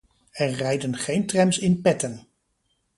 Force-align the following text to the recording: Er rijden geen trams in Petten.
Er 0.31 0.49
rijden 0.49 0.95
geen 0.97 1.25
trams 1.27 1.57
in 1.59 1.81
Petten. 1.81 2.27